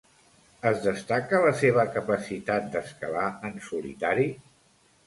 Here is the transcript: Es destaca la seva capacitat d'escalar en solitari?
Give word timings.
Es 0.69 0.79
destaca 0.85 1.41
la 1.43 1.51
seva 1.59 1.85
capacitat 1.99 2.73
d'escalar 2.79 3.31
en 3.53 3.63
solitari? 3.71 4.29